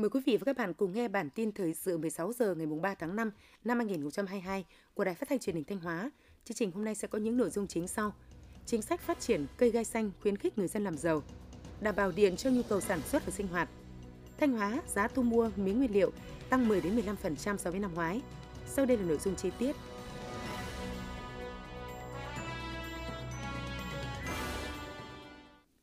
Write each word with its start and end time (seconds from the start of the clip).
Mời 0.00 0.10
quý 0.10 0.20
vị 0.26 0.36
và 0.36 0.44
các 0.44 0.56
bạn 0.56 0.74
cùng 0.74 0.92
nghe 0.92 1.08
bản 1.08 1.30
tin 1.30 1.52
thời 1.52 1.74
sự 1.74 1.98
16 1.98 2.32
giờ 2.32 2.54
ngày 2.54 2.66
3 2.66 2.94
tháng 2.94 3.16
5 3.16 3.30
năm 3.64 3.78
2022 3.78 4.64
của 4.94 5.04
Đài 5.04 5.14
Phát 5.14 5.28
thanh 5.28 5.38
Truyền 5.38 5.56
hình 5.56 5.64
Thanh 5.64 5.80
Hóa. 5.80 6.10
Chương 6.44 6.54
trình 6.54 6.70
hôm 6.70 6.84
nay 6.84 6.94
sẽ 6.94 7.08
có 7.08 7.18
những 7.18 7.36
nội 7.36 7.50
dung 7.50 7.66
chính 7.66 7.88
sau. 7.88 8.14
Chính 8.66 8.82
sách 8.82 9.00
phát 9.00 9.20
triển 9.20 9.46
cây 9.56 9.70
gai 9.70 9.84
xanh 9.84 10.10
khuyến 10.22 10.36
khích 10.36 10.58
người 10.58 10.68
dân 10.68 10.84
làm 10.84 10.98
giàu, 10.98 11.22
đảm 11.80 11.96
bảo 11.96 12.12
điện 12.12 12.36
cho 12.36 12.50
nhu 12.50 12.62
cầu 12.62 12.80
sản 12.80 13.00
xuất 13.02 13.26
và 13.26 13.32
sinh 13.32 13.46
hoạt. 13.46 13.68
Thanh 14.38 14.52
Hóa 14.52 14.82
giá 14.94 15.08
thu 15.08 15.22
mua 15.22 15.50
mía 15.56 15.72
nguyên 15.72 15.92
liệu 15.92 16.12
tăng 16.50 16.68
10 16.68 16.80
đến 16.80 16.96
15% 17.22 17.56
so 17.56 17.70
với 17.70 17.80
năm 17.80 17.94
ngoái. 17.94 18.20
Sau 18.66 18.86
đây 18.86 18.96
là 18.96 19.04
nội 19.04 19.18
dung 19.18 19.36
chi 19.36 19.50
tiết. 19.58 19.76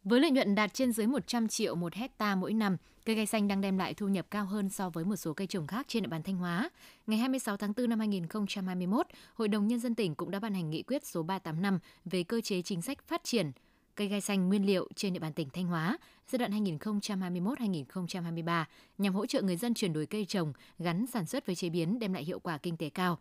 Với 0.10 0.20
lợi 0.20 0.32
nhuận 0.32 0.56
đạt 0.56 0.74
trên 0.74 0.92
dưới 0.92 1.08
100 1.08 1.48
triệu 1.48 1.76
một 1.76 1.94
hecta 1.94 2.36
mỗi 2.36 2.54
năm, 2.54 2.78
cây 3.06 3.16
gai 3.16 3.26
xanh 3.26 3.48
đang 3.48 3.62
đem 3.62 3.78
lại 3.78 3.94
thu 3.94 4.08
nhập 4.08 4.26
cao 4.32 4.46
hơn 4.46 4.70
so 4.70 4.90
với 4.90 5.06
một 5.06 5.16
số 5.16 5.34
cây 5.34 5.48
trồng 5.48 5.68
khác 5.68 5.86
trên 5.90 6.04
địa 6.04 6.10
bàn 6.10 6.24
Thanh 6.24 6.38
Hóa. 6.38 6.70
Ngày 7.08 7.18
26 7.18 7.58
tháng 7.58 7.74
4 7.78 7.90
năm 7.90 8.00
2021, 8.00 9.08
Hội 9.34 9.48
đồng 9.48 9.68
Nhân 9.68 9.80
dân 9.80 9.96
tỉnh 9.96 10.16
cũng 10.16 10.32
đã 10.32 10.40
ban 10.40 10.54
hành 10.54 10.70
nghị 10.70 10.84
quyết 10.84 11.06
số 11.06 11.24
385 11.24 11.80
về 12.06 12.24
cơ 12.24 12.42
chế 12.42 12.62
chính 12.62 12.82
sách 12.82 13.08
phát 13.08 13.24
triển 13.24 13.52
cây 13.96 14.08
gai 14.08 14.22
xanh 14.22 14.50
nguyên 14.50 14.66
liệu 14.66 14.88
trên 14.96 15.14
địa 15.14 15.20
bàn 15.20 15.34
tỉnh 15.34 15.50
Thanh 15.50 15.68
Hóa 15.68 15.98
giai 16.32 16.38
đoạn 16.38 16.66
2021-2023 16.66 18.66
nhằm 18.98 19.14
hỗ 19.14 19.26
trợ 19.26 19.42
người 19.42 19.56
dân 19.56 19.74
chuyển 19.74 19.94
đổi 19.94 20.06
cây 20.06 20.26
trồng 20.26 20.54
gắn 20.80 21.08
sản 21.08 21.26
xuất 21.26 21.46
với 21.46 21.56
chế 21.56 21.70
biến 21.70 22.00
đem 22.00 22.14
lại 22.14 22.24
hiệu 22.24 22.40
quả 22.40 22.58
kinh 22.58 22.78
tế 22.78 22.90
cao. 22.90 23.20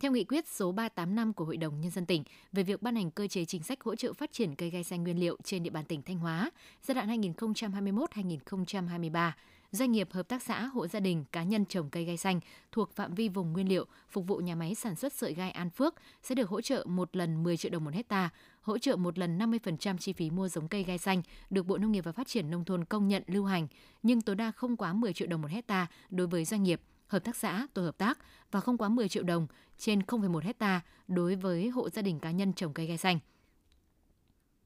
Theo 0.00 0.12
nghị 0.12 0.24
quyết 0.24 0.48
số 0.48 0.72
385 0.72 1.32
của 1.32 1.44
Hội 1.44 1.56
đồng 1.56 1.80
Nhân 1.80 1.90
dân 1.90 2.06
tỉnh 2.06 2.24
về 2.52 2.62
việc 2.62 2.82
ban 2.82 2.96
hành 2.96 3.10
cơ 3.10 3.26
chế 3.26 3.44
chính 3.44 3.62
sách 3.62 3.82
hỗ 3.82 3.96
trợ 3.96 4.12
phát 4.12 4.32
triển 4.32 4.54
cây 4.54 4.70
gai 4.70 4.84
xanh 4.84 5.02
nguyên 5.02 5.20
liệu 5.20 5.36
trên 5.44 5.62
địa 5.62 5.70
bàn 5.70 5.84
tỉnh 5.84 6.02
Thanh 6.02 6.18
Hóa 6.18 6.50
giai 6.82 6.94
đoạn 6.94 7.08
2021-2023, 7.08 9.30
doanh 9.70 9.92
nghiệp, 9.92 10.12
hợp 10.12 10.28
tác 10.28 10.42
xã, 10.42 10.66
hộ 10.66 10.86
gia 10.86 11.00
đình, 11.00 11.24
cá 11.32 11.42
nhân 11.42 11.64
trồng 11.64 11.90
cây 11.90 12.04
gai 12.04 12.16
xanh 12.16 12.40
thuộc 12.72 12.92
phạm 12.92 13.14
vi 13.14 13.28
vùng 13.28 13.52
nguyên 13.52 13.68
liệu 13.68 13.86
phục 14.10 14.26
vụ 14.26 14.36
nhà 14.36 14.54
máy 14.54 14.74
sản 14.74 14.94
xuất 14.94 15.12
sợi 15.12 15.34
gai 15.34 15.50
An 15.50 15.70
Phước 15.70 15.94
sẽ 16.22 16.34
được 16.34 16.48
hỗ 16.48 16.60
trợ 16.60 16.84
một 16.88 17.16
lần 17.16 17.42
10 17.42 17.56
triệu 17.56 17.70
đồng 17.70 17.84
một 17.84 17.94
hecta, 17.94 18.30
hỗ 18.60 18.78
trợ 18.78 18.96
một 18.96 19.18
lần 19.18 19.38
50% 19.38 19.98
chi 19.98 20.12
phí 20.12 20.30
mua 20.30 20.48
giống 20.48 20.68
cây 20.68 20.84
gai 20.84 20.98
xanh 20.98 21.22
được 21.50 21.66
Bộ 21.66 21.78
Nông 21.78 21.92
nghiệp 21.92 22.04
và 22.04 22.12
Phát 22.12 22.26
triển 22.26 22.50
Nông 22.50 22.64
thôn 22.64 22.84
công 22.84 23.08
nhận 23.08 23.22
lưu 23.26 23.44
hành, 23.44 23.66
nhưng 24.02 24.20
tối 24.20 24.36
đa 24.36 24.50
không 24.50 24.76
quá 24.76 24.92
10 24.92 25.12
triệu 25.12 25.28
đồng 25.28 25.42
một 25.42 25.50
hecta 25.50 25.86
đối 26.10 26.26
với 26.26 26.44
doanh 26.44 26.62
nghiệp 26.62 26.80
hợp 27.10 27.24
tác 27.24 27.36
xã, 27.36 27.66
tổ 27.74 27.82
hợp 27.82 27.98
tác 27.98 28.18
và 28.50 28.60
không 28.60 28.78
quá 28.78 28.88
10 28.88 29.08
triệu 29.08 29.22
đồng 29.22 29.46
trên 29.78 30.00
0,1 30.00 30.38
hecta 30.38 30.80
đối 31.08 31.36
với 31.36 31.68
hộ 31.68 31.90
gia 31.90 32.02
đình 32.02 32.20
cá 32.20 32.30
nhân 32.30 32.52
trồng 32.52 32.74
cây 32.74 32.86
gai 32.86 32.98
xanh. 32.98 33.18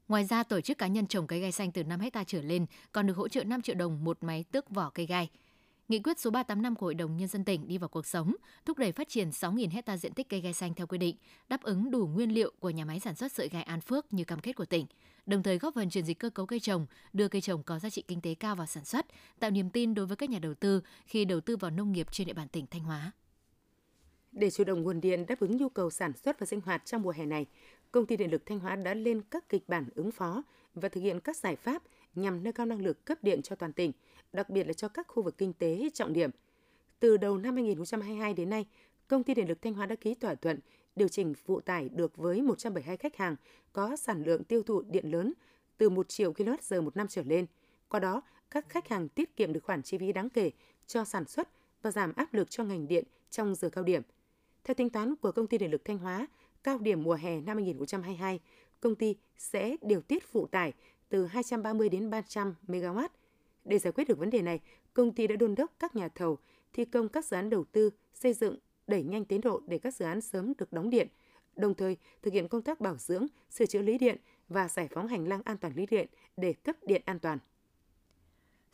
Ngoài 0.09 0.25
ra, 0.25 0.43
tổ 0.43 0.61
chức 0.61 0.79
cá 0.79 0.87
nhân 0.87 1.07
trồng 1.07 1.27
cây 1.27 1.41
gai 1.41 1.53
xanh 1.53 1.73
từ 1.73 1.85
5 1.85 2.01
hecta 2.01 2.25
trở 2.25 2.43
lên 2.43 2.67
còn 2.93 3.07
được 3.07 3.17
hỗ 3.17 3.29
trợ 3.29 3.45
5 3.45 3.63
triệu 3.63 3.75
đồng 3.75 4.05
một 4.05 4.19
máy 4.21 4.45
tước 4.53 4.71
vỏ 4.71 4.91
cây 4.91 5.07
gai. 5.07 5.31
Nghị 5.89 5.99
quyết 5.99 6.21
số 6.21 6.31
385 6.31 6.75
của 6.75 6.87
Hội 6.87 6.95
đồng 6.95 7.17
Nhân 7.17 7.29
dân 7.29 7.45
tỉnh 7.45 7.69
đi 7.69 7.79
vào 7.79 7.89
cuộc 7.89 8.07
sống, 8.07 8.35
thúc 8.65 8.79
đẩy 8.79 8.93
phát 8.93 9.09
triển 9.09 9.31
6.000 9.31 9.71
hecta 9.71 9.97
diện 9.97 10.13
tích 10.13 10.29
cây 10.29 10.41
gai 10.41 10.53
xanh 10.53 10.75
theo 10.75 10.87
quy 10.87 10.99
định, 10.99 11.17
đáp 11.49 11.63
ứng 11.63 11.91
đủ 11.91 12.07
nguyên 12.07 12.35
liệu 12.35 12.53
của 12.61 12.71
nhà 12.71 12.85
máy 12.85 13.01
sản 13.01 13.15
xuất 13.15 13.33
sợi 13.33 13.49
gai 13.49 13.63
An 13.63 13.81
Phước 13.81 14.13
như 14.13 14.25
cam 14.25 14.41
kết 14.41 14.53
của 14.53 14.65
tỉnh, 14.65 14.87
đồng 15.27 15.43
thời 15.43 15.59
góp 15.59 15.75
phần 15.75 15.91
chuyển 15.91 16.05
dịch 16.05 16.19
cơ 16.19 16.31
cấu 16.31 16.47
cây 16.47 16.61
trồng, 16.61 16.87
đưa 17.13 17.29
cây 17.29 17.41
trồng 17.41 17.63
có 17.63 17.79
giá 17.79 17.91
trị 17.91 18.03
kinh 18.09 18.21
tế 18.21 18.35
cao 18.35 18.57
vào 18.57 18.67
sản 18.67 18.85
xuất, 18.85 19.07
tạo 19.39 19.51
niềm 19.51 19.71
tin 19.71 19.95
đối 19.95 20.07
với 20.07 20.17
các 20.17 20.31
nhà 20.31 20.39
đầu 20.39 20.55
tư 20.55 20.81
khi 21.07 21.25
đầu 21.25 21.41
tư 21.41 21.57
vào 21.57 21.71
nông 21.71 21.93
nghiệp 21.93 22.07
trên 22.13 22.27
địa 22.27 22.33
bàn 22.33 22.49
tỉnh 22.49 22.67
Thanh 22.67 22.83
Hóa. 22.83 23.13
Để 24.33 24.51
chủ 24.51 24.65
động 24.65 24.83
nguồn 24.83 25.01
điện 25.01 25.27
đáp 25.27 25.41
ứng 25.41 25.57
nhu 25.57 25.69
cầu 25.69 25.91
sản 25.91 26.13
xuất 26.25 26.41
và 26.41 26.47
sinh 26.47 26.61
hoạt 26.61 26.87
trong 26.87 27.03
mùa 27.03 27.13
hè 27.17 27.27
này, 27.27 27.47
Công 27.91 28.07
ty 28.07 28.17
Điện 28.17 28.31
lực 28.31 28.47
Thanh 28.47 28.59
Hóa 28.59 28.77
đã 28.77 28.95
lên 28.95 29.23
các 29.31 29.49
kịch 29.49 29.69
bản 29.69 29.89
ứng 29.95 30.11
phó 30.11 30.43
và 30.75 30.89
thực 30.89 31.01
hiện 31.01 31.21
các 31.21 31.37
giải 31.37 31.57
pháp 31.57 31.83
nhằm 32.15 32.43
nâng 32.43 32.53
cao 32.53 32.67
năng 32.67 32.83
lực 32.83 33.05
cấp 33.05 33.19
điện 33.23 33.43
cho 33.43 33.57
toàn 33.57 33.73
tỉnh, 33.73 33.93
đặc 34.33 34.51
biệt 34.51 34.67
là 34.67 34.73
cho 34.73 34.89
các 34.89 35.07
khu 35.09 35.23
vực 35.23 35.39
kinh 35.39 35.53
tế 35.53 35.91
trọng 35.95 36.13
điểm. 36.13 36.31
Từ 37.01 37.17
đầu 37.17 37.39
năm 37.39 37.55
2022 37.55 38.35
đến 38.35 38.51
nay, 38.51 38.67
Công 39.09 39.23
ty 39.23 39.35
Điện 39.35 39.49
lực 39.49 39.63
Thanh 39.63 39.75
Hóa 39.75 39.87
đã 39.87 39.95
ký 39.95 40.15
thỏa 40.15 40.35
thuận 40.35 40.59
điều 40.97 41.09
chỉnh 41.09 41.35
phụ 41.35 41.61
tải 41.61 41.89
được 41.89 42.17
với 42.17 42.43
172 42.43 42.97
khách 42.97 43.17
hàng 43.17 43.37
có 43.73 43.97
sản 43.97 44.25
lượng 44.25 44.45
tiêu 44.45 44.63
thụ 44.63 44.83
điện 44.83 45.11
lớn 45.11 45.33
từ 45.79 45.91
1 45.91 46.09
triệu 46.09 46.33
kWh 46.33 46.83
một 46.83 46.97
năm 46.97 47.09
trở 47.09 47.23
lên. 47.23 47.47
Qua 47.89 48.01
đó, 48.01 48.23
các 48.51 48.69
khách 48.69 48.89
hàng 48.89 49.09
tiết 49.09 49.37
kiệm 49.37 49.53
được 49.53 49.65
khoản 49.65 49.83
chi 49.83 49.99
phí 49.99 50.13
đáng 50.13 50.31
kể 50.31 50.51
cho 50.87 51.05
sản 51.05 51.25
xuất 51.25 51.49
và 51.83 51.91
giảm 51.91 52.13
áp 52.17 52.35
lực 52.35 52.51
cho 52.51 52.65
ngành 52.65 52.89
điện 52.89 53.05
trong 53.31 53.55
giờ 53.55 53.69
cao 53.69 53.85
điểm. 53.85 54.03
Theo 54.65 54.75
tính 54.75 54.91
toán 54.91 55.17
của 55.17 55.33
Công 55.33 55.47
ty 55.47 55.59
Điện 55.59 55.71
lực 55.71 55.85
Thanh 55.85 55.99
Hóa, 55.99 56.27
cao 56.63 56.79
điểm 56.79 57.03
mùa 57.03 57.15
hè 57.15 57.41
năm 57.41 57.57
2022, 57.57 58.41
công 58.81 58.95
ty 58.95 59.17
sẽ 59.39 59.77
điều 59.83 60.01
tiết 60.01 60.33
phụ 60.33 60.47
tải 60.47 60.73
từ 61.09 61.27
230 61.27 61.89
đến 61.89 62.11
300 62.11 62.55
MW. 62.69 63.09
Để 63.65 63.79
giải 63.79 63.93
quyết 63.93 64.09
được 64.09 64.19
vấn 64.19 64.31
đề 64.31 64.43
này, 64.43 64.61
công 64.95 65.13
ty 65.13 65.27
đã 65.27 65.37
đôn 65.37 65.55
đốc 65.55 65.73
các 65.79 65.97
nhà 65.97 66.09
thầu 66.09 66.39
thi 66.73 66.85
công 66.85 67.09
các 67.09 67.25
dự 67.25 67.37
án 67.37 67.51
đầu 67.51 67.65
tư, 67.73 67.91
xây 68.15 68.33
dựng, 68.33 68.59
đẩy 68.87 69.03
nhanh 69.03 69.25
tiến 69.25 69.41
độ 69.41 69.61
để 69.67 69.79
các 69.79 69.95
dự 69.95 70.05
án 70.05 70.21
sớm 70.21 70.53
được 70.59 70.73
đóng 70.73 70.91
điện, 70.91 71.09
đồng 71.57 71.75
thời 71.75 71.97
thực 72.23 72.33
hiện 72.33 72.49
công 72.49 72.63
tác 72.63 72.81
bảo 72.81 72.97
dưỡng, 72.97 73.27
sửa 73.51 73.67
chữa 73.67 73.83
lưới 73.83 73.99
điện 73.99 74.17
và 74.49 74.69
giải 74.69 74.89
phóng 74.95 75.07
hành 75.07 75.29
lang 75.29 75.43
an 75.45 75.57
toàn 75.59 75.73
lưới 75.77 75.87
điện 75.87 76.09
để 76.37 76.53
cấp 76.53 76.77
điện 76.83 77.03
an 77.05 77.19
toàn. 77.19 77.39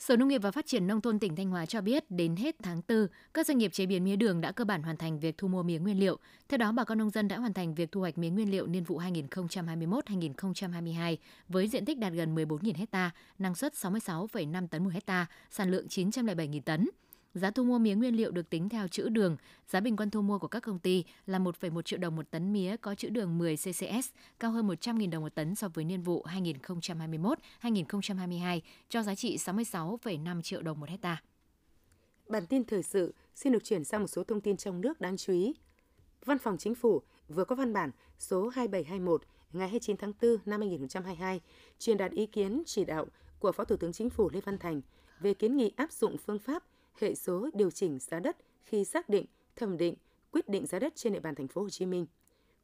Sở 0.01 0.17
Nông 0.17 0.29
nghiệp 0.29 0.43
và 0.43 0.51
Phát 0.51 0.67
triển 0.67 0.87
Nông 0.87 1.01
thôn 1.01 1.19
tỉnh 1.19 1.37
Thanh 1.37 1.51
Hóa 1.51 1.67
cho 1.67 1.81
biết, 1.81 2.11
đến 2.11 2.37
hết 2.37 2.57
tháng 2.63 2.83
4, 2.89 3.07
các 3.35 3.47
doanh 3.47 3.59
nghiệp 3.59 3.73
chế 3.73 3.87
biến 3.87 4.05
mía 4.05 4.17
đường 4.17 4.41
đã 4.41 4.53
cơ 4.53 4.65
bản 4.65 4.83
hoàn 4.83 4.97
thành 4.97 5.21
việc 5.21 5.39
thu 5.39 5.49
mua 5.49 5.63
mía 5.63 5.79
nguyên 5.79 6.01
liệu. 6.01 6.19
Theo 6.49 6.59
đó, 6.59 6.73
bà 6.73 6.85
con 6.85 6.99
nông 6.99 7.11
dân 7.11 7.29
đã 7.29 7.39
hoàn 7.39 7.53
thành 7.53 7.75
việc 7.75 7.93
thu 7.93 8.01
hoạch 8.01 8.19
mía 8.19 8.31
nguyên 8.31 8.51
liệu 8.51 8.67
niên 8.67 8.85
vụ 8.85 9.01
2021-2022 9.01 11.17
với 11.49 11.69
diện 11.69 11.85
tích 11.85 11.99
đạt 11.99 12.13
gần 12.13 12.35
14.000 12.35 12.87
ha, 12.93 13.11
năng 13.39 13.55
suất 13.55 13.73
66,5 13.73 14.69
tấn 14.69 14.85
một 14.85 14.91
hecta, 14.93 15.27
sản 15.51 15.71
lượng 15.71 15.87
907.000 15.87 16.61
tấn. 16.61 16.89
Giá 17.35 17.51
thu 17.51 17.65
mua 17.65 17.79
mía 17.79 17.95
nguyên 17.95 18.17
liệu 18.17 18.31
được 18.31 18.51
tính 18.51 18.69
theo 18.69 18.89
chữ 18.89 19.09
đường. 19.09 19.37
Giá 19.69 19.81
bình 19.81 19.97
quân 19.97 20.11
thu 20.11 20.23
mua 20.23 20.39
của 20.39 20.49
các 20.49 20.61
công 20.61 20.79
ty 20.79 21.05
là 21.27 21.39
1,1 21.39 21.83
triệu 21.83 21.99
đồng 21.99 22.17
một 22.17 22.31
tấn 22.31 22.53
mía 22.53 22.77
có 22.77 22.95
chữ 22.95 23.09
đường 23.09 23.39
10 23.39 23.57
CCS, 23.57 24.09
cao 24.41 24.51
hơn 24.51 24.69
100.000 24.69 25.11
đồng 25.11 25.23
một 25.23 25.35
tấn 25.35 25.55
so 25.55 25.69
với 25.69 25.85
niên 25.85 26.03
vụ 26.03 26.25
2021-2022, 27.63 28.61
cho 28.89 29.03
giá 29.03 29.15
trị 29.15 29.37
66,5 29.37 30.43
triệu 30.43 30.63
đồng 30.63 30.81
một 30.81 30.89
hecta. 30.89 31.23
Bản 32.29 32.47
tin 32.47 32.65
thời 32.65 32.83
sự 32.83 33.15
xin 33.35 33.53
được 33.53 33.65
chuyển 33.65 33.85
sang 33.85 34.01
một 34.01 34.07
số 34.07 34.25
thông 34.25 34.41
tin 34.41 34.57
trong 34.57 34.81
nước 34.81 35.01
đáng 35.01 35.17
chú 35.17 35.33
ý. 35.33 35.55
Văn 36.25 36.39
phòng 36.39 36.59
Chính 36.59 36.75
phủ 36.75 37.03
vừa 37.29 37.45
có 37.45 37.57
văn 37.57 37.73
bản 37.73 37.91
số 38.19 38.49
2721 38.49 39.23
ngày 39.53 39.69
29 39.69 39.97
tháng 39.97 40.13
4 40.23 40.37
năm 40.47 40.61
2022 40.61 41.41
truyền 41.79 41.97
đạt 41.97 42.13
ý 42.13 42.27
kiến 42.27 42.63
chỉ 42.67 42.85
đạo 42.85 43.07
của 43.39 43.53
Phó 43.53 43.65
Thủ 43.65 43.77
tướng 43.77 43.93
Chính 43.93 44.11
phủ 44.11 44.31
Lê 44.33 44.41
Văn 44.41 44.59
Thành 44.59 44.81
về 45.21 45.35
kiến 45.35 45.57
nghị 45.57 45.73
áp 45.77 45.93
dụng 45.93 46.17
phương 46.27 46.39
pháp 46.39 46.65
hệ 46.95 47.15
số 47.15 47.51
điều 47.55 47.71
chỉnh 47.71 47.99
giá 47.99 48.21
đất 48.21 48.37
khi 48.65 48.85
xác 48.85 49.09
định, 49.09 49.27
thẩm 49.57 49.79
định, 49.79 49.95
quyết 50.31 50.49
định 50.49 50.67
giá 50.67 50.79
đất 50.79 50.93
trên 50.97 51.13
địa 51.13 51.21
bàn 51.21 51.35
thành 51.35 51.49
phố 51.49 51.63
Hồ 51.63 51.71
Chí 51.71 51.87
Minh. 51.87 52.07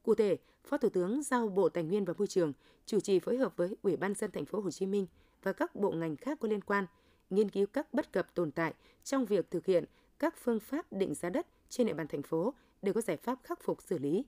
Cụ 0.03 0.15
thể, 0.15 0.37
Phó 0.65 0.79
Thủ 0.79 0.89
tướng 0.89 1.23
giao 1.23 1.49
Bộ 1.49 1.69
Tài 1.69 1.85
nguyên 1.85 2.05
và 2.05 2.15
Môi 2.19 2.27
trường 2.27 2.53
chủ 2.87 3.01
trì 3.01 3.19
phối 3.19 3.37
hợp 3.37 3.57
với 3.57 3.77
Ủy 3.83 3.97
ban 3.97 4.15
dân 4.15 4.31
thành 4.31 4.45
phố 4.45 4.61
Hồ 4.61 4.71
Chí 4.71 4.87
Minh 4.87 5.07
và 5.43 5.53
các 5.53 5.75
bộ 5.75 5.91
ngành 5.91 6.17
khác 6.17 6.39
có 6.41 6.49
liên 6.49 6.61
quan 6.61 6.87
nghiên 7.31 7.51
cứu 7.51 7.67
các 7.67 7.95
bất 7.95 8.13
cập 8.13 8.35
tồn 8.35 8.51
tại 8.51 8.75
trong 9.05 9.25
việc 9.25 9.51
thực 9.51 9.67
hiện 9.67 9.85
các 10.19 10.35
phương 10.43 10.61
pháp 10.61 10.93
định 10.93 11.15
giá 11.15 11.31
đất 11.31 11.47
trên 11.69 11.87
địa 11.87 11.95
bàn 11.95 12.09
thành 12.09 12.23
phố 12.23 12.55
để 12.83 12.93
có 12.93 13.01
giải 13.01 13.17
pháp 13.17 13.39
khắc 13.45 13.63
phục 13.63 13.83
xử 13.83 13.99
lý. 13.99 14.25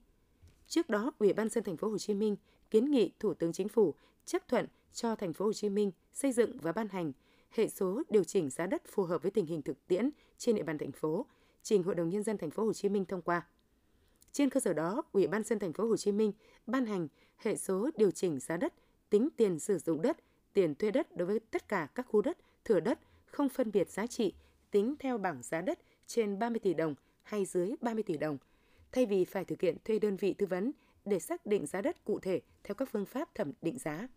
Trước 0.67 0.89
đó, 0.89 1.13
Ủy 1.19 1.33
ban 1.33 1.49
dân 1.49 1.65
thành 1.65 1.77
phố 1.77 1.89
Hồ 1.89 1.99
Chí 1.99 2.15
Minh 2.15 2.37
kiến 2.71 2.91
nghị 2.91 3.13
Thủ 3.21 3.35
tướng 3.35 3.53
Chính 3.53 3.69
phủ 3.69 3.95
chấp 4.25 4.49
thuận 4.49 4.67
cho 4.93 5.15
thành 5.15 5.33
phố 5.33 5.45
Hồ 5.45 5.53
Chí 5.53 5.69
Minh 5.69 5.93
xây 6.13 6.33
dựng 6.33 6.59
và 6.63 6.73
ban 6.73 6.89
hành 6.89 7.13
hệ 7.51 7.69
số 7.69 8.03
điều 8.09 8.25
chỉnh 8.25 8.51
giá 8.51 8.67
đất 8.67 8.83
phù 8.87 9.05
hợp 9.05 9.23
với 9.23 9.31
tình 9.31 9.47
hình 9.47 9.63
thực 9.63 9.87
tiễn 9.87 10.11
trên 10.39 10.57
địa 10.57 10.63
bàn 10.63 10.79
thành 10.79 10.93
phố, 10.93 11.27
trình 11.63 11.83
Hội 11.83 11.95
đồng 11.95 12.09
nhân 12.09 12.23
dân 12.23 12.39
thành 12.39 12.51
phố 12.51 12.65
Hồ 12.65 12.73
Chí 12.73 12.89
Minh 12.89 13.05
thông 13.05 13.23
qua. 13.23 13.47
Trên 14.33 14.51
cơ 14.51 14.61
sở 14.61 14.73
đó, 14.73 15.03
Ủy 15.13 15.27
ban 15.27 15.43
dân 15.43 15.59
thành 15.59 15.73
phố 15.73 15.89
Hồ 15.89 15.97
Chí 15.97 16.13
Minh 16.13 16.33
ban 16.67 16.87
hành 16.87 17.09
hệ 17.37 17.57
số 17.57 17.91
điều 17.97 18.11
chỉnh 18.11 18.41
giá 18.41 18.57
đất, 18.57 18.75
tính 19.11 19.29
tiền 19.37 19.59
sử 19.59 19.79
dụng 19.79 20.03
đất, 20.03 20.17
tiền 20.53 20.75
thuê 20.75 20.91
đất 20.91 21.17
đối 21.17 21.27
với 21.27 21.41
tất 21.41 21.69
cả 21.69 21.89
các 21.95 22.07
khu 22.09 22.23
đất, 22.23 22.39
thửa 22.65 22.81
đất 22.81 22.99
không 23.27 23.49
phân 23.49 23.73
biệt 23.73 23.91
giá 23.91 24.07
trị, 24.07 24.33
tính 24.71 24.95
theo 24.99 25.19
bảng 25.19 25.43
giá 25.43 25.61
đất 25.61 25.79
trên 26.07 26.39
30 26.39 26.59
tỷ 26.59 26.75
đồng 26.75 26.95
hay 27.23 27.45
dưới 27.45 27.75
30 27.81 28.03
tỷ 28.03 28.17
đồng, 28.17 28.39
thay 28.93 29.07
vì 29.07 29.25
phải 29.25 29.45
thực 29.45 29.61
hiện 29.61 29.77
thuê 29.85 29.99
đơn 29.99 30.17
vị 30.17 30.35
tư 30.35 30.47
vấn 30.47 30.73
để 31.05 31.19
xác 31.19 31.47
định 31.47 31.67
giá 31.67 31.81
đất 31.81 32.05
cụ 32.05 32.19
thể 32.21 32.41
theo 32.65 32.75
các 32.75 32.89
phương 32.93 33.07
pháp 33.07 33.35
thẩm 33.35 33.53
định 33.63 33.79
giá. 33.79 34.09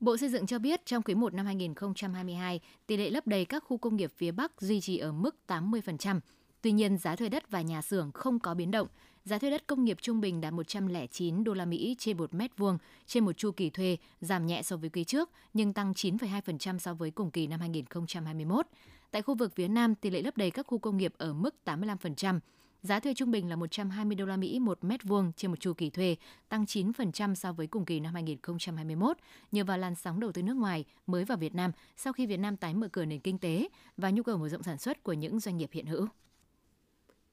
Bộ 0.00 0.16
Xây 0.16 0.28
dựng 0.28 0.46
cho 0.46 0.58
biết 0.58 0.86
trong 0.86 1.02
quý 1.02 1.14
1 1.14 1.34
năm 1.34 1.46
2022, 1.46 2.60
tỷ 2.86 2.96
lệ 2.96 3.10
lấp 3.10 3.26
đầy 3.26 3.44
các 3.44 3.64
khu 3.66 3.78
công 3.78 3.96
nghiệp 3.96 4.12
phía 4.16 4.32
Bắc 4.32 4.52
duy 4.60 4.80
trì 4.80 4.98
ở 4.98 5.12
mức 5.12 5.36
80%. 5.48 6.20
Tuy 6.62 6.72
nhiên, 6.72 6.98
giá 6.98 7.16
thuê 7.16 7.28
đất 7.28 7.50
và 7.50 7.62
nhà 7.62 7.82
xưởng 7.82 8.12
không 8.12 8.38
có 8.38 8.54
biến 8.54 8.70
động. 8.70 8.88
Giá 9.24 9.38
thuê 9.38 9.50
đất 9.50 9.66
công 9.66 9.84
nghiệp 9.84 9.96
trung 10.00 10.20
bình 10.20 10.40
đạt 10.40 10.52
109 10.52 11.44
đô 11.44 11.54
la 11.54 11.64
Mỹ 11.64 11.96
trên 11.98 12.16
một 12.16 12.34
mét 12.34 12.50
vuông 12.56 12.78
trên 13.06 13.24
một 13.24 13.36
chu 13.36 13.50
kỳ 13.50 13.70
thuê, 13.70 13.96
giảm 14.20 14.46
nhẹ 14.46 14.62
so 14.62 14.76
với 14.76 14.90
quý 14.90 15.04
trước 15.04 15.30
nhưng 15.54 15.72
tăng 15.72 15.92
9,2% 15.92 16.78
so 16.78 16.94
với 16.94 17.10
cùng 17.10 17.30
kỳ 17.30 17.46
năm 17.46 17.60
2021. 17.60 18.66
Tại 19.10 19.22
khu 19.22 19.34
vực 19.34 19.52
phía 19.54 19.68
Nam, 19.68 19.94
tỷ 19.94 20.10
lệ 20.10 20.22
lấp 20.22 20.36
đầy 20.36 20.50
các 20.50 20.66
khu 20.66 20.78
công 20.78 20.96
nghiệp 20.96 21.12
ở 21.18 21.32
mức 21.32 21.54
85%. 21.64 22.40
Giá 22.82 23.00
thuê 23.00 23.14
trung 23.14 23.30
bình 23.30 23.48
là 23.48 23.56
120 23.56 24.14
đô 24.14 24.26
la 24.26 24.36
Mỹ 24.36 24.58
một 24.58 24.84
mét 24.84 25.04
vuông 25.04 25.32
trên 25.36 25.50
một 25.50 25.60
chu 25.60 25.72
kỳ 25.72 25.90
thuê, 25.90 26.16
tăng 26.48 26.64
9% 26.64 27.34
so 27.34 27.52
với 27.52 27.66
cùng 27.66 27.84
kỳ 27.84 28.00
năm 28.00 28.14
2021 28.14 29.16
nhờ 29.52 29.64
vào 29.64 29.78
làn 29.78 29.94
sóng 29.94 30.20
đầu 30.20 30.32
tư 30.32 30.42
nước 30.42 30.56
ngoài 30.56 30.84
mới 31.06 31.24
vào 31.24 31.38
Việt 31.38 31.54
Nam 31.54 31.72
sau 31.96 32.12
khi 32.12 32.26
Việt 32.26 32.36
Nam 32.36 32.56
tái 32.56 32.74
mở 32.74 32.88
cửa 32.92 33.04
nền 33.04 33.20
kinh 33.20 33.38
tế 33.38 33.68
và 33.96 34.10
nhu 34.10 34.22
cầu 34.22 34.38
mở 34.38 34.48
rộng 34.48 34.62
sản 34.62 34.78
xuất 34.78 35.02
của 35.02 35.12
những 35.12 35.40
doanh 35.40 35.56
nghiệp 35.56 35.70
hiện 35.72 35.86
hữu. 35.86 36.06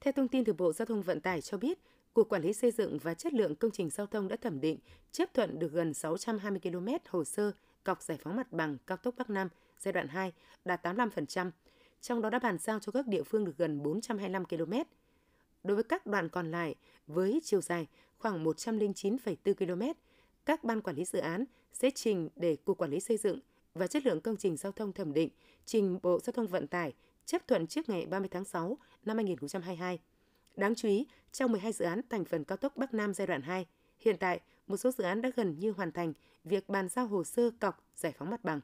Theo 0.02 0.12
thông 0.12 0.28
tin 0.28 0.46
từ 0.46 0.54
Bộ 0.54 0.74
Giao 0.74 0.86
thông 0.86 1.02
Vận 1.02 1.22
tải 1.22 1.42
cho 1.42 1.58
biết, 1.58 1.80
Cục 2.14 2.30
Quản 2.30 2.42
lý 2.42 2.54
Xây 2.54 2.72
dựng 2.72 2.98
và 2.98 3.14
Chất 3.14 3.34
lượng 3.34 3.56
Công 3.56 3.72
trình 3.72 3.90
Giao 3.90 4.08
thông 4.08 4.28
đã 4.28 4.36
thẩm 4.36 4.62
định, 4.62 4.78
chấp 5.12 5.34
thuận 5.34 5.60
được 5.60 5.72
gần 5.72 5.94
620 5.94 6.60
km 6.64 6.88
hồ 7.10 7.24
sơ 7.24 7.52
cọc 7.84 8.02
giải 8.02 8.18
phóng 8.22 8.36
mặt 8.36 8.52
bằng 8.52 8.78
cao 8.88 8.98
tốc 8.98 9.16
Bắc 9.18 9.30
Nam 9.30 9.50
giai 9.80 9.92
đoạn 9.94 10.08
2 10.08 10.32
đạt 10.66 10.86
85%, 10.86 11.52
trong 12.02 12.22
đó 12.22 12.30
đã 12.30 12.40
bàn 12.40 12.58
giao 12.58 12.80
cho 12.80 12.92
các 12.92 13.08
địa 13.08 13.24
phương 13.24 13.46
được 13.46 13.58
gần 13.58 13.84
425 13.84 14.46
km. 14.46 14.74
Đối 15.66 15.76
với 15.76 15.84
các 15.84 16.06
đoạn 16.06 16.30
còn 16.30 16.52
lại 16.52 16.76
với 17.08 17.40
chiều 17.44 17.62
dài 17.62 17.88
khoảng 18.18 18.44
109,4 18.44 19.54
km, 19.54 19.82
các 20.46 20.64
ban 20.64 20.82
quản 20.82 20.96
lý 20.96 21.06
dự 21.06 21.20
án 21.20 21.46
sẽ 21.74 21.90
trình 21.96 22.30
để 22.36 22.56
Cục 22.56 22.78
Quản 22.78 22.92
lý 22.92 23.00
Xây 23.00 23.18
dựng 23.18 23.40
và 23.74 23.88
Chất 23.88 24.06
lượng 24.06 24.22
Công 24.22 24.38
trình 24.38 24.58
Giao 24.58 24.72
thông 24.72 24.94
thẩm 24.94 25.14
định, 25.14 25.30
trình 25.66 26.00
Bộ 26.04 26.20
Giao 26.20 26.34
thông 26.34 26.48
Vận 26.48 26.68
tải 26.68 26.94
chấp 27.26 27.48
thuận 27.48 27.68
trước 27.68 27.90
ngày 27.90 28.06
30 28.06 28.30
tháng 28.32 28.46
6 28.46 28.78
năm 29.06 29.18
2022. 29.18 30.00
Đáng 30.56 30.76
chú 30.76 30.88
ý, 30.88 31.08
trong 31.32 31.52
12 31.52 31.72
dự 31.72 31.86
án 31.86 32.02
thành 32.10 32.26
phần 32.26 32.44
cao 32.44 32.58
tốc 32.58 32.78
Bắc 32.78 32.94
Nam 32.94 33.14
giai 33.14 33.28
đoạn 33.28 33.42
2, 33.42 33.66
hiện 34.00 34.18
tại 34.20 34.40
một 34.68 34.78
số 34.78 34.92
dự 34.92 35.04
án 35.04 35.22
đã 35.22 35.32
gần 35.36 35.60
như 35.60 35.72
hoàn 35.72 35.92
thành 35.92 36.14
việc 36.44 36.70
bàn 36.70 36.90
giao 36.90 37.08
hồ 37.08 37.24
sơ 37.24 37.52
cọc 37.60 37.84
giải 37.96 38.14
phóng 38.18 38.30
mặt 38.30 38.44
bằng. 38.44 38.60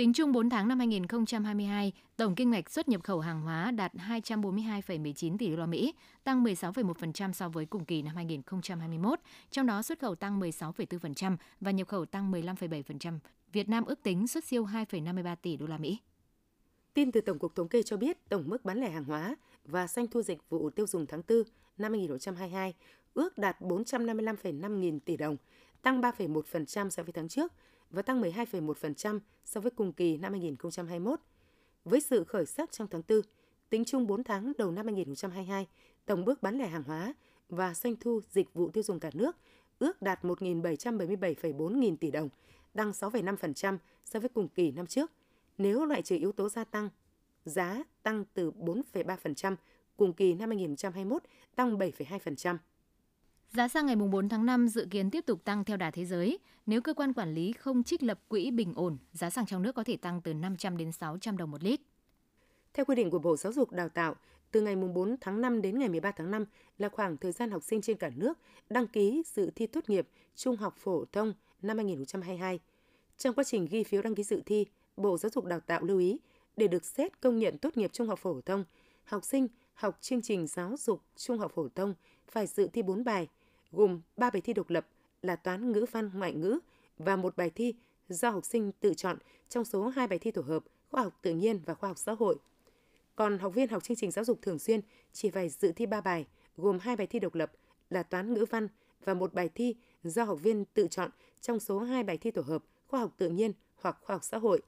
Tính 0.00 0.12
chung 0.12 0.32
4 0.32 0.50
tháng 0.50 0.68
năm 0.68 0.78
2022, 0.78 1.92
tổng 2.16 2.34
kinh 2.34 2.50
ngạch 2.50 2.70
xuất 2.70 2.88
nhập 2.88 3.02
khẩu 3.04 3.20
hàng 3.20 3.42
hóa 3.42 3.70
đạt 3.70 3.92
242,19 3.94 5.38
tỷ 5.38 5.50
đô 5.50 5.56
la 5.56 5.66
Mỹ, 5.66 5.94
tăng 6.24 6.44
16,1% 6.44 7.32
so 7.32 7.48
với 7.48 7.66
cùng 7.66 7.84
kỳ 7.84 8.02
năm 8.02 8.16
2021, 8.16 9.20
trong 9.50 9.66
đó 9.66 9.82
xuất 9.82 9.98
khẩu 9.98 10.14
tăng 10.14 10.40
16,4% 10.40 11.36
và 11.60 11.70
nhập 11.70 11.88
khẩu 11.88 12.04
tăng 12.04 12.32
15,7%. 12.32 13.18
Việt 13.52 13.68
Nam 13.68 13.84
ước 13.84 14.02
tính 14.02 14.28
xuất 14.28 14.44
siêu 14.44 14.64
2,53 14.64 15.36
tỷ 15.36 15.56
đô 15.56 15.66
la 15.66 15.78
Mỹ. 15.78 15.98
Tin 16.94 17.12
từ 17.12 17.20
Tổng 17.20 17.38
cục 17.38 17.54
Thống 17.54 17.68
kê 17.68 17.82
cho 17.82 17.96
biết 17.96 18.28
tổng 18.28 18.44
mức 18.46 18.64
bán 18.64 18.80
lẻ 18.80 18.90
hàng 18.90 19.04
hóa 19.04 19.36
và 19.64 19.86
doanh 19.86 20.06
thu 20.06 20.22
dịch 20.22 20.38
vụ 20.48 20.70
tiêu 20.70 20.86
dùng 20.86 21.06
tháng 21.06 21.22
4 21.28 21.42
năm 21.78 21.92
2022 21.92 22.74
ước 23.14 23.38
đạt 23.38 23.60
455,5 23.60 24.78
nghìn 24.78 25.00
tỷ 25.00 25.16
đồng, 25.16 25.36
tăng 25.82 26.00
3,1% 26.00 26.90
so 26.90 27.02
với 27.02 27.12
tháng 27.12 27.28
trước 27.28 27.52
và 27.90 28.02
tăng 28.02 28.22
12,1% 28.22 29.20
so 29.44 29.60
với 29.60 29.70
cùng 29.70 29.92
kỳ 29.92 30.16
năm 30.16 30.32
2021. 30.32 31.20
Với 31.84 32.00
sự 32.00 32.24
khởi 32.24 32.46
sắc 32.46 32.72
trong 32.72 32.88
tháng 32.90 33.02
4, 33.08 33.20
tính 33.70 33.84
chung 33.84 34.06
4 34.06 34.24
tháng 34.24 34.52
đầu 34.58 34.70
năm 34.70 34.86
2022, 34.86 35.66
tổng 36.06 36.24
bước 36.24 36.42
bán 36.42 36.58
lẻ 36.58 36.68
hàng 36.68 36.82
hóa 36.82 37.14
và 37.48 37.74
doanh 37.74 37.96
thu 37.96 38.20
dịch 38.30 38.54
vụ 38.54 38.70
tiêu 38.70 38.82
dùng 38.82 39.00
cả 39.00 39.10
nước 39.14 39.36
ước 39.80 40.02
đạt 40.02 40.24
1.777,4 40.24 41.78
nghìn 41.78 41.96
tỷ 41.96 42.10
đồng, 42.10 42.28
tăng 42.74 42.90
6,5% 42.90 43.78
so 44.04 44.20
với 44.20 44.28
cùng 44.28 44.48
kỳ 44.48 44.70
năm 44.70 44.86
trước. 44.86 45.12
Nếu 45.58 45.84
loại 45.84 46.02
trừ 46.02 46.16
yếu 46.16 46.32
tố 46.32 46.48
gia 46.48 46.64
tăng, 46.64 46.88
giá 47.44 47.82
tăng 48.02 48.24
từ 48.34 48.50
4,3%, 48.50 49.56
cùng 49.96 50.12
kỳ 50.12 50.34
năm 50.34 50.48
2021 50.50 51.22
tăng 51.54 51.78
7,2%. 51.78 52.56
Giá 53.52 53.68
xăng 53.68 53.86
ngày 53.86 53.96
4 53.96 54.28
tháng 54.28 54.46
5 54.46 54.68
dự 54.68 54.86
kiến 54.90 55.10
tiếp 55.10 55.26
tục 55.26 55.44
tăng 55.44 55.64
theo 55.64 55.76
đà 55.76 55.90
thế 55.90 56.04
giới. 56.04 56.38
Nếu 56.66 56.80
cơ 56.80 56.94
quan 56.94 57.12
quản 57.12 57.34
lý 57.34 57.52
không 57.52 57.82
trích 57.82 58.02
lập 58.02 58.20
quỹ 58.28 58.50
bình 58.50 58.72
ổn, 58.76 58.98
giá 59.12 59.30
xăng 59.30 59.46
trong 59.46 59.62
nước 59.62 59.72
có 59.74 59.84
thể 59.84 59.96
tăng 59.96 60.20
từ 60.22 60.34
500 60.34 60.76
đến 60.76 60.92
600 60.92 61.36
đồng 61.36 61.50
một 61.50 61.62
lít. 61.62 61.80
Theo 62.74 62.84
quy 62.84 62.94
định 62.94 63.10
của 63.10 63.18
Bộ 63.18 63.36
Giáo 63.36 63.52
dục 63.52 63.72
Đào 63.72 63.88
tạo, 63.88 64.14
từ 64.50 64.60
ngày 64.60 64.76
4 64.76 65.16
tháng 65.20 65.40
5 65.40 65.62
đến 65.62 65.78
ngày 65.78 65.88
13 65.88 66.12
tháng 66.12 66.30
5 66.30 66.44
là 66.78 66.88
khoảng 66.88 67.16
thời 67.16 67.32
gian 67.32 67.50
học 67.50 67.62
sinh 67.62 67.80
trên 67.80 67.96
cả 67.96 68.10
nước 68.16 68.38
đăng 68.70 68.86
ký 68.86 69.22
dự 69.26 69.50
thi 69.54 69.66
tốt 69.66 69.88
nghiệp 69.88 70.08
trung 70.34 70.56
học 70.56 70.76
phổ 70.78 71.04
thông 71.12 71.34
năm 71.62 71.76
2022. 71.76 72.60
Trong 73.18 73.34
quá 73.34 73.44
trình 73.44 73.66
ghi 73.70 73.84
phiếu 73.84 74.02
đăng 74.02 74.14
ký 74.14 74.22
dự 74.22 74.42
thi, 74.46 74.66
Bộ 74.96 75.18
Giáo 75.18 75.30
dục 75.30 75.44
Đào 75.44 75.60
tạo 75.60 75.82
lưu 75.82 75.98
ý 75.98 76.18
để 76.56 76.68
được 76.68 76.84
xét 76.84 77.20
công 77.20 77.38
nhận 77.38 77.58
tốt 77.58 77.76
nghiệp 77.76 77.90
trung 77.92 78.08
học 78.08 78.18
phổ 78.18 78.40
thông, 78.40 78.64
học 79.04 79.24
sinh 79.24 79.48
học 79.74 79.98
chương 80.00 80.22
trình 80.22 80.46
giáo 80.46 80.76
dục 80.78 81.02
trung 81.16 81.38
học 81.38 81.52
phổ 81.54 81.68
thông 81.74 81.94
phải 82.28 82.46
dự 82.46 82.68
thi 82.72 82.82
4 82.82 83.04
bài, 83.04 83.28
gồm 83.72 84.00
3 84.16 84.30
bài 84.30 84.40
thi 84.40 84.52
độc 84.52 84.70
lập 84.70 84.86
là 85.22 85.36
toán 85.36 85.72
ngữ 85.72 85.86
văn 85.90 86.10
ngoại 86.14 86.32
ngữ 86.32 86.58
và 86.98 87.16
một 87.16 87.36
bài 87.36 87.50
thi 87.50 87.74
do 88.08 88.30
học 88.30 88.44
sinh 88.44 88.72
tự 88.72 88.94
chọn 88.94 89.18
trong 89.48 89.64
số 89.64 89.88
2 89.88 90.06
bài 90.06 90.18
thi 90.18 90.30
tổ 90.30 90.42
hợp 90.42 90.64
khoa 90.90 91.02
học 91.02 91.18
tự 91.22 91.34
nhiên 91.34 91.60
và 91.66 91.74
khoa 91.74 91.88
học 91.88 91.98
xã 91.98 92.12
hội. 92.12 92.36
Còn 93.16 93.38
học 93.38 93.54
viên 93.54 93.68
học 93.68 93.84
chương 93.84 93.96
trình 93.96 94.10
giáo 94.10 94.24
dục 94.24 94.38
thường 94.42 94.58
xuyên 94.58 94.80
chỉ 95.12 95.30
phải 95.30 95.48
dự 95.48 95.72
thi 95.72 95.86
3 95.86 96.00
bài, 96.00 96.26
gồm 96.56 96.78
2 96.78 96.96
bài 96.96 97.06
thi 97.06 97.18
độc 97.18 97.34
lập 97.34 97.52
là 97.90 98.02
toán 98.02 98.34
ngữ 98.34 98.44
văn 98.50 98.68
và 99.04 99.14
một 99.14 99.34
bài 99.34 99.48
thi 99.54 99.76
do 100.02 100.24
học 100.24 100.38
viên 100.42 100.64
tự 100.64 100.86
chọn 100.90 101.10
trong 101.40 101.60
số 101.60 101.78
2 101.78 102.02
bài 102.02 102.18
thi 102.18 102.30
tổ 102.30 102.42
hợp 102.42 102.64
khoa 102.86 103.00
học 103.00 103.14
tự 103.16 103.28
nhiên 103.28 103.52
hoặc 103.76 103.98
khoa 104.00 104.14
học 104.16 104.24
xã 104.24 104.38
hội. 104.38 104.62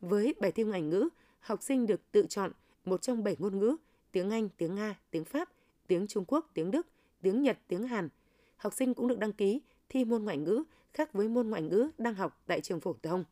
Với 0.00 0.34
bài 0.40 0.52
thi 0.52 0.62
ngoại 0.64 0.82
ngữ, 0.82 1.08
học 1.40 1.62
sinh 1.62 1.86
được 1.86 2.00
tự 2.12 2.26
chọn 2.28 2.52
một 2.84 3.02
trong 3.02 3.24
7 3.24 3.36
ngôn 3.38 3.58
ngữ, 3.58 3.76
tiếng 4.12 4.30
Anh, 4.30 4.48
tiếng 4.56 4.74
Nga, 4.74 4.98
tiếng 5.10 5.24
Pháp, 5.24 5.48
tiếng 5.86 6.06
Trung 6.06 6.24
Quốc, 6.28 6.50
tiếng 6.54 6.70
Đức, 6.70 6.86
tiếng 7.22 7.42
Nhật, 7.42 7.58
tiếng 7.68 7.86
Hàn. 7.86 8.08
Học 8.56 8.72
sinh 8.72 8.94
cũng 8.94 9.08
được 9.08 9.18
đăng 9.18 9.32
ký 9.32 9.60
thi 9.88 10.04
môn 10.04 10.24
ngoại 10.24 10.36
ngữ 10.36 10.64
khác 10.94 11.12
với 11.12 11.28
môn 11.28 11.48
ngoại 11.48 11.62
ngữ 11.62 11.90
đang 11.98 12.14
học 12.14 12.42
tại 12.46 12.60
trường 12.60 12.80
phổ 12.80 12.94
thông. 13.02 13.24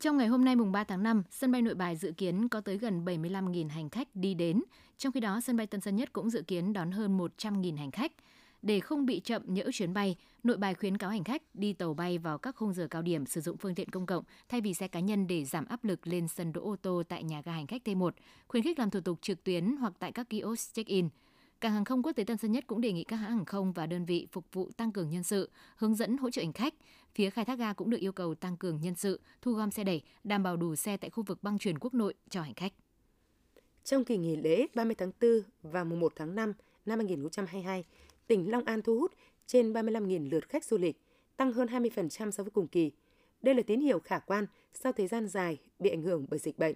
Trong 0.00 0.16
ngày 0.16 0.26
hôm 0.26 0.44
nay 0.44 0.56
mùng 0.56 0.72
3 0.72 0.84
tháng 0.84 1.02
5, 1.02 1.22
sân 1.30 1.52
bay 1.52 1.62
Nội 1.62 1.74
Bài 1.74 1.96
dự 1.96 2.12
kiến 2.16 2.48
có 2.48 2.60
tới 2.60 2.78
gần 2.78 3.04
75.000 3.04 3.68
hành 3.68 3.90
khách 3.90 4.08
đi 4.14 4.34
đến. 4.34 4.62
Trong 4.98 5.12
khi 5.12 5.20
đó, 5.20 5.40
sân 5.40 5.56
bay 5.56 5.66
Tân 5.66 5.80
Sơn 5.80 5.96
Nhất 5.96 6.12
cũng 6.12 6.30
dự 6.30 6.42
kiến 6.42 6.72
đón 6.72 6.90
hơn 6.90 7.18
100.000 7.18 7.76
hành 7.76 7.90
khách. 7.90 8.12
Để 8.62 8.80
không 8.80 9.06
bị 9.06 9.20
chậm 9.20 9.42
nhỡ 9.46 9.70
chuyến 9.72 9.94
bay, 9.94 10.16
Nội 10.42 10.56
Bài 10.56 10.74
khuyến 10.74 10.98
cáo 10.98 11.10
hành 11.10 11.24
khách 11.24 11.42
đi 11.54 11.72
tàu 11.72 11.94
bay 11.94 12.18
vào 12.18 12.38
các 12.38 12.56
khung 12.56 12.72
giờ 12.72 12.86
cao 12.90 13.02
điểm 13.02 13.26
sử 13.26 13.40
dụng 13.40 13.56
phương 13.56 13.74
tiện 13.74 13.88
công 13.88 14.06
cộng 14.06 14.24
thay 14.48 14.60
vì 14.60 14.74
xe 14.74 14.88
cá 14.88 15.00
nhân 15.00 15.26
để 15.26 15.44
giảm 15.44 15.66
áp 15.66 15.84
lực 15.84 16.06
lên 16.06 16.28
sân 16.28 16.52
đỗ 16.52 16.64
ô 16.64 16.76
tô 16.82 17.02
tại 17.08 17.24
nhà 17.24 17.42
ga 17.44 17.52
hành 17.52 17.66
khách 17.66 17.88
T1, 17.88 18.10
khuyến 18.48 18.64
khích 18.64 18.78
làm 18.78 18.90
thủ 18.90 19.00
tục 19.00 19.18
trực 19.22 19.44
tuyến 19.44 19.76
hoặc 19.76 19.92
tại 19.98 20.12
các 20.12 20.30
kiosk 20.30 20.74
check-in. 20.74 21.08
Cảng 21.60 21.72
hàng 21.72 21.84
không 21.84 22.02
quốc 22.02 22.12
tế 22.12 22.24
Tân 22.24 22.36
Sơn 22.36 22.52
Nhất 22.52 22.64
cũng 22.66 22.80
đề 22.80 22.92
nghị 22.92 23.04
các 23.04 23.16
hãng 23.16 23.30
hàng 23.30 23.44
không 23.44 23.72
và 23.72 23.86
đơn 23.86 24.04
vị 24.04 24.26
phục 24.32 24.44
vụ 24.52 24.70
tăng 24.76 24.92
cường 24.92 25.10
nhân 25.10 25.22
sự, 25.22 25.50
hướng 25.76 25.94
dẫn 25.94 26.16
hỗ 26.16 26.30
trợ 26.30 26.42
hành 26.42 26.52
khách. 26.52 26.74
Phía 27.14 27.30
khai 27.30 27.44
thác 27.44 27.58
ga 27.58 27.72
cũng 27.72 27.90
được 27.90 28.00
yêu 28.00 28.12
cầu 28.12 28.34
tăng 28.34 28.56
cường 28.56 28.80
nhân 28.80 28.94
sự, 28.94 29.20
thu 29.42 29.52
gom 29.52 29.70
xe 29.70 29.84
đẩy, 29.84 30.02
đảm 30.24 30.42
bảo 30.42 30.56
đủ 30.56 30.76
xe 30.76 30.96
tại 30.96 31.10
khu 31.10 31.22
vực 31.22 31.42
băng 31.42 31.58
chuyển 31.58 31.78
quốc 31.78 31.94
nội 31.94 32.14
cho 32.30 32.42
hành 32.42 32.54
khách. 32.54 32.72
Trong 33.84 34.04
kỳ 34.04 34.16
nghỉ 34.16 34.36
lễ 34.36 34.66
30 34.74 34.94
tháng 34.94 35.12
4 35.20 35.30
và 35.62 35.84
mùng 35.84 36.00
1 36.00 36.12
tháng 36.16 36.34
5 36.34 36.52
năm 36.86 36.98
2022, 36.98 37.84
tỉnh 38.26 38.50
Long 38.50 38.64
An 38.64 38.82
thu 38.82 38.98
hút 38.98 39.12
trên 39.46 39.72
35.000 39.72 40.30
lượt 40.30 40.48
khách 40.48 40.64
du 40.64 40.78
lịch, 40.78 41.02
tăng 41.36 41.52
hơn 41.52 41.68
20% 41.68 42.30
so 42.30 42.42
với 42.42 42.50
cùng 42.50 42.68
kỳ. 42.68 42.92
Đây 43.42 43.54
là 43.54 43.62
tín 43.66 43.80
hiệu 43.80 44.00
khả 44.00 44.18
quan 44.18 44.46
sau 44.72 44.92
thời 44.92 45.06
gian 45.06 45.28
dài 45.28 45.58
bị 45.78 45.90
ảnh 45.90 46.02
hưởng 46.02 46.26
bởi 46.30 46.38
dịch 46.38 46.58
bệnh. 46.58 46.74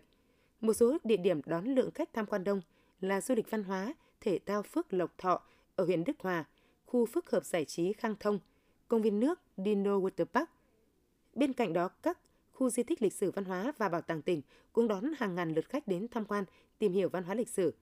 Một 0.60 0.72
số 0.72 0.98
địa 1.04 1.16
điểm 1.16 1.40
đón 1.46 1.64
lượng 1.64 1.90
khách 1.90 2.12
tham 2.12 2.26
quan 2.26 2.44
đông 2.44 2.60
là 3.00 3.20
du 3.20 3.34
lịch 3.34 3.50
văn 3.50 3.64
hóa, 3.64 3.94
thể 4.22 4.38
thao 4.46 4.62
Phước 4.62 4.92
Lộc 4.92 5.18
Thọ 5.18 5.42
ở 5.76 5.84
huyện 5.84 6.04
Đức 6.04 6.16
Hòa, 6.20 6.44
khu 6.86 7.06
phức 7.06 7.30
hợp 7.30 7.44
giải 7.44 7.64
trí 7.64 7.92
Khang 7.92 8.14
Thông, 8.20 8.38
công 8.88 9.02
viên 9.02 9.20
nước 9.20 9.40
Dino 9.56 9.98
Water 9.98 10.24
Park. 10.24 10.48
Bên 11.34 11.52
cạnh 11.52 11.72
đó, 11.72 11.88
các 11.88 12.18
khu 12.52 12.70
di 12.70 12.82
tích 12.82 13.02
lịch 13.02 13.12
sử 13.12 13.30
văn 13.30 13.44
hóa 13.44 13.72
và 13.78 13.88
bảo 13.88 14.00
tàng 14.00 14.22
tỉnh 14.22 14.42
cũng 14.72 14.88
đón 14.88 15.04
hàng 15.16 15.34
ngàn 15.34 15.54
lượt 15.54 15.68
khách 15.68 15.88
đến 15.88 16.08
tham 16.08 16.24
quan, 16.24 16.44
tìm 16.78 16.92
hiểu 16.92 17.08
văn 17.08 17.24
hóa 17.24 17.34
lịch 17.34 17.48
sử. 17.48 17.74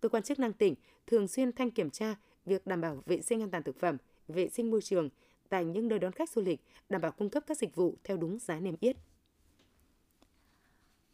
Cơ 0.00 0.08
quan 0.08 0.22
chức 0.22 0.38
năng 0.38 0.52
tỉnh 0.52 0.74
thường 1.06 1.28
xuyên 1.28 1.52
thanh 1.52 1.70
kiểm 1.70 1.90
tra 1.90 2.16
việc 2.44 2.66
đảm 2.66 2.80
bảo 2.80 3.02
vệ 3.06 3.20
sinh 3.22 3.42
an 3.42 3.50
toàn 3.50 3.62
thực 3.62 3.80
phẩm, 3.80 3.96
vệ 4.28 4.48
sinh 4.48 4.70
môi 4.70 4.82
trường 4.82 5.08
tại 5.48 5.64
những 5.64 5.88
nơi 5.88 5.98
đón 5.98 6.12
khách 6.12 6.30
du 6.30 6.42
lịch, 6.42 6.60
đảm 6.88 7.00
bảo 7.00 7.12
cung 7.12 7.30
cấp 7.30 7.44
các 7.46 7.58
dịch 7.58 7.74
vụ 7.74 7.94
theo 8.04 8.16
đúng 8.16 8.38
giá 8.38 8.60
niêm 8.60 8.74
yết. 8.80 8.96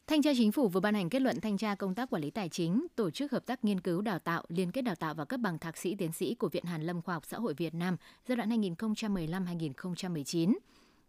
Thanh 0.07 0.23
tra 0.23 0.31
Chính 0.37 0.53
phủ 0.53 0.69
vừa 0.69 0.81
ban 0.81 0.95
hành 0.95 1.11
kết 1.11 1.23
luận 1.23 1.41
thanh 1.41 1.57
tra 1.57 1.75
công 1.75 1.95
tác 1.95 2.11
quản 2.11 2.23
lý 2.23 2.31
tài 2.31 2.49
chính, 2.49 2.87
tổ 2.97 3.11
chức 3.11 3.33
hợp 3.33 3.47
tác 3.47 3.65
nghiên 3.65 3.81
cứu 3.81 4.01
đào 4.01 4.19
tạo, 4.19 4.45
liên 4.49 4.73
kết 4.73 4.83
đào 4.83 4.95
tạo 4.95 5.15
và 5.15 5.25
cấp 5.25 5.41
bằng 5.41 5.59
thạc 5.59 5.77
sĩ 5.77 5.95
tiến 5.95 6.13
sĩ 6.13 6.35
của 6.35 6.49
Viện 6.49 6.65
Hàn 6.65 6.83
Lâm 6.83 7.03
Khoa 7.03 7.15
học 7.15 7.25
Xã 7.27 7.39
hội 7.39 7.55
Việt 7.55 7.75
Nam 7.75 7.97
giai 8.29 8.37
đoạn 8.37 8.51
2015-2019. 8.51 10.55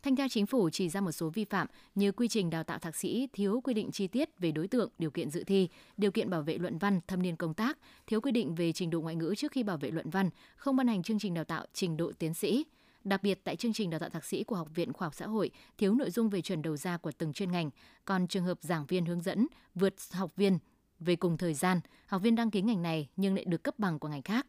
Thanh 0.03 0.15
tra 0.15 0.27
Chính 0.29 0.45
phủ 0.45 0.69
chỉ 0.69 0.89
ra 0.89 1.01
một 1.01 1.11
số 1.11 1.29
vi 1.29 1.45
phạm 1.45 1.67
như 1.95 2.11
quy 2.11 2.27
trình 2.27 2.49
đào 2.49 2.63
tạo 2.63 2.79
thạc 2.79 2.95
sĩ 2.95 3.27
thiếu 3.33 3.61
quy 3.63 3.73
định 3.73 3.91
chi 3.91 4.07
tiết 4.07 4.39
về 4.39 4.51
đối 4.51 4.67
tượng, 4.67 4.89
điều 4.99 5.11
kiện 5.11 5.29
dự 5.29 5.43
thi, 5.43 5.69
điều 5.97 6.11
kiện 6.11 6.29
bảo 6.29 6.41
vệ 6.41 6.57
luận 6.57 6.77
văn, 6.77 6.99
thâm 7.07 7.21
niên 7.21 7.35
công 7.35 7.53
tác, 7.53 7.77
thiếu 8.07 8.21
quy 8.21 8.31
định 8.31 8.55
về 8.55 8.71
trình 8.71 8.89
độ 8.89 9.01
ngoại 9.01 9.15
ngữ 9.15 9.33
trước 9.37 9.51
khi 9.51 9.63
bảo 9.63 9.77
vệ 9.77 9.91
luận 9.91 10.09
văn, 10.09 10.29
không 10.55 10.75
ban 10.75 10.87
hành 10.87 11.03
chương 11.03 11.19
trình 11.19 11.33
đào 11.33 11.43
tạo 11.43 11.65
trình 11.73 11.97
độ 11.97 12.11
tiến 12.19 12.33
sĩ. 12.33 12.65
Đặc 13.05 13.23
biệt 13.23 13.43
tại 13.43 13.55
chương 13.55 13.73
trình 13.73 13.89
đào 13.89 13.99
tạo 13.99 14.09
thạc 14.09 14.25
sĩ 14.25 14.43
của 14.43 14.55
Học 14.55 14.67
viện 14.75 14.93
Khoa 14.93 15.05
học 15.05 15.15
Xã 15.15 15.27
hội 15.27 15.51
thiếu 15.77 15.95
nội 15.95 16.11
dung 16.11 16.29
về 16.29 16.41
chuẩn 16.41 16.61
đầu 16.61 16.77
ra 16.77 16.97
của 16.97 17.11
từng 17.17 17.33
chuyên 17.33 17.51
ngành, 17.51 17.69
còn 18.05 18.27
trường 18.27 18.43
hợp 18.43 18.57
giảng 18.61 18.85
viên 18.85 19.05
hướng 19.05 19.21
dẫn 19.21 19.47
vượt 19.75 19.93
học 20.11 20.31
viên 20.35 20.57
về 20.99 21.15
cùng 21.15 21.37
thời 21.37 21.53
gian, 21.53 21.79
học 22.07 22.21
viên 22.21 22.35
đăng 22.35 22.51
ký 22.51 22.61
ngành 22.61 22.81
này 22.81 23.09
nhưng 23.15 23.35
lại 23.35 23.45
được 23.45 23.63
cấp 23.63 23.79
bằng 23.79 23.99
của 23.99 24.07
ngành 24.07 24.21
khác. 24.21 24.45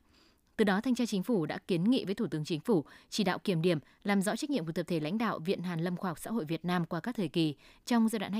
Từ 0.57 0.65
đó, 0.65 0.81
Thanh 0.81 0.95
tra 0.95 1.07
Chính 1.07 1.23
phủ 1.23 1.47
đã 1.47 1.59
kiến 1.59 1.85
nghị 1.85 2.05
với 2.05 2.15
Thủ 2.15 2.27
tướng 2.31 2.45
Chính 2.45 2.61
phủ 2.61 2.85
chỉ 3.11 3.25
đạo 3.25 3.39
kiểm 3.39 3.63
điểm, 3.63 3.79
làm 4.05 4.23
rõ 4.23 4.37
trách 4.37 4.51
nhiệm 4.51 4.67
của 4.67 4.73
tập 4.73 4.83
thể 4.87 5.01
lãnh 5.01 5.19
đạo 5.19 5.39
Viện 5.39 5.63
Hàn 5.63 5.81
Lâm 5.81 5.97
Khoa 5.97 6.11
học 6.11 6.19
Xã 6.19 6.31
hội 6.31 6.45
Việt 6.45 6.65
Nam 6.65 6.85
qua 6.85 7.01
các 7.01 7.17
thời 7.17 7.29
kỳ 7.29 7.55
trong 7.87 8.09
giai 8.09 8.19
đoạn 8.19 8.33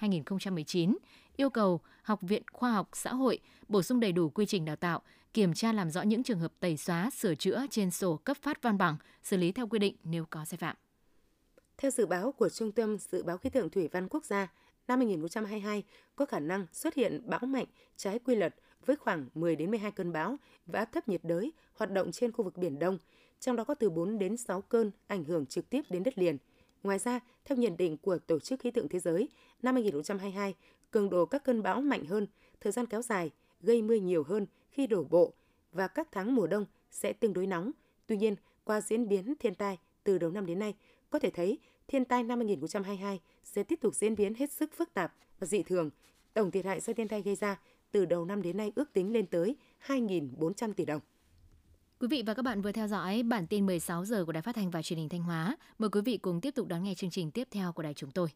2015-2019, 0.00 0.96
yêu 1.36 1.50
cầu 1.50 1.80
Học 2.02 2.22
viện 2.22 2.42
Khoa 2.52 2.72
học 2.72 2.88
Xã 2.92 3.14
hội 3.14 3.38
bổ 3.68 3.82
sung 3.82 4.00
đầy 4.00 4.12
đủ 4.12 4.30
quy 4.30 4.46
trình 4.46 4.64
đào 4.64 4.76
tạo, 4.76 5.02
kiểm 5.34 5.54
tra 5.54 5.72
làm 5.72 5.90
rõ 5.90 6.02
những 6.02 6.22
trường 6.22 6.38
hợp 6.38 6.52
tẩy 6.60 6.76
xóa, 6.76 7.10
sửa 7.10 7.34
chữa 7.34 7.66
trên 7.70 7.90
sổ 7.90 8.16
cấp 8.16 8.36
phát 8.42 8.62
văn 8.62 8.78
bằng, 8.78 8.96
xử 9.22 9.36
lý 9.36 9.52
theo 9.52 9.66
quy 9.66 9.78
định 9.78 9.96
nếu 10.04 10.24
có 10.30 10.44
sai 10.44 10.58
phạm. 10.58 10.76
Theo 11.78 11.90
dự 11.90 12.06
báo 12.06 12.32
của 12.32 12.48
Trung 12.48 12.72
tâm 12.72 12.98
Dự 12.98 13.22
báo 13.22 13.38
Khí 13.38 13.50
tượng 13.50 13.70
Thủy 13.70 13.88
văn 13.92 14.08
Quốc 14.08 14.24
gia, 14.24 14.52
năm 14.88 14.98
2022 14.98 15.84
có 16.16 16.26
khả 16.26 16.38
năng 16.38 16.66
xuất 16.72 16.94
hiện 16.94 17.22
bão 17.26 17.40
mạnh 17.46 17.66
trái 17.96 18.18
quy 18.18 18.34
luật 18.34 18.54
với 18.86 18.96
khoảng 18.96 19.26
10 19.34 19.56
đến 19.56 19.70
12 19.70 19.90
cơn 19.90 20.12
bão 20.12 20.36
và 20.66 20.78
áp 20.78 20.92
thấp 20.92 21.08
nhiệt 21.08 21.24
đới 21.24 21.52
hoạt 21.74 21.90
động 21.90 22.12
trên 22.12 22.32
khu 22.32 22.44
vực 22.44 22.56
Biển 22.56 22.78
Đông, 22.78 22.98
trong 23.40 23.56
đó 23.56 23.64
có 23.64 23.74
từ 23.74 23.90
4 23.90 24.18
đến 24.18 24.36
6 24.36 24.62
cơn 24.62 24.90
ảnh 25.06 25.24
hưởng 25.24 25.46
trực 25.46 25.70
tiếp 25.70 25.82
đến 25.90 26.02
đất 26.02 26.18
liền. 26.18 26.36
Ngoài 26.82 26.98
ra, 26.98 27.20
theo 27.44 27.58
nhận 27.58 27.76
định 27.76 27.96
của 27.96 28.18
Tổ 28.18 28.38
chức 28.38 28.60
Khí 28.60 28.70
tượng 28.70 28.88
Thế 28.88 28.98
giới, 28.98 29.28
năm 29.62 29.74
2022, 29.74 30.54
cường 30.92 31.10
độ 31.10 31.26
các 31.26 31.44
cơn 31.44 31.62
bão 31.62 31.80
mạnh 31.80 32.06
hơn, 32.06 32.26
thời 32.60 32.72
gian 32.72 32.86
kéo 32.86 33.02
dài, 33.02 33.30
gây 33.60 33.82
mưa 33.82 33.94
nhiều 33.94 34.24
hơn 34.24 34.46
khi 34.70 34.86
đổ 34.86 35.04
bộ 35.04 35.32
và 35.72 35.88
các 35.88 36.08
tháng 36.12 36.34
mùa 36.34 36.46
đông 36.46 36.66
sẽ 36.90 37.12
tương 37.12 37.32
đối 37.32 37.46
nóng. 37.46 37.70
Tuy 38.06 38.16
nhiên, 38.16 38.36
qua 38.64 38.80
diễn 38.80 39.08
biến 39.08 39.34
thiên 39.40 39.54
tai 39.54 39.78
từ 40.04 40.18
đầu 40.18 40.30
năm 40.30 40.46
đến 40.46 40.58
nay, 40.58 40.74
có 41.10 41.18
thể 41.18 41.30
thấy 41.30 41.58
thiên 41.88 42.04
tai 42.04 42.22
năm 42.22 42.38
2022 42.38 43.20
sẽ 43.44 43.62
tiếp 43.62 43.78
tục 43.80 43.94
diễn 43.94 44.16
biến 44.16 44.34
hết 44.34 44.52
sức 44.52 44.70
phức 44.76 44.94
tạp 44.94 45.14
và 45.38 45.46
dị 45.46 45.62
thường. 45.62 45.90
Tổng 46.34 46.50
thiệt 46.50 46.64
hại 46.64 46.80
do 46.80 46.92
thiên 46.92 47.08
tai 47.08 47.22
gây 47.22 47.34
ra 47.34 47.60
từ 47.92 48.04
đầu 48.04 48.24
năm 48.24 48.42
đến 48.42 48.56
nay 48.56 48.72
ước 48.74 48.92
tính 48.92 49.12
lên 49.12 49.26
tới 49.26 49.56
2.400 49.86 50.72
tỷ 50.72 50.84
đồng. 50.84 51.00
Quý 52.00 52.08
vị 52.08 52.22
và 52.26 52.34
các 52.34 52.42
bạn 52.42 52.62
vừa 52.62 52.72
theo 52.72 52.88
dõi 52.88 53.22
bản 53.22 53.46
tin 53.46 53.66
16 53.66 54.04
giờ 54.04 54.24
của 54.24 54.32
Đài 54.32 54.42
Phát 54.42 54.54
thanh 54.54 54.70
và 54.70 54.82
Truyền 54.82 54.98
hình 54.98 55.08
Thanh 55.08 55.22
Hóa. 55.22 55.56
Mời 55.78 55.90
quý 55.90 56.00
vị 56.00 56.16
cùng 56.16 56.40
tiếp 56.40 56.54
tục 56.54 56.68
đón 56.68 56.82
nghe 56.82 56.94
chương 56.94 57.10
trình 57.10 57.30
tiếp 57.30 57.48
theo 57.50 57.72
của 57.72 57.82
đài 57.82 57.94
chúng 57.94 58.10
tôi. 58.10 58.28